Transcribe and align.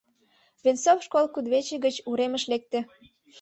Венцов 0.63 0.99
школ 1.05 1.25
кудывече 1.33 1.75
гыч 1.85 1.95
уремыш 2.09 2.43
лекте. 2.51 2.79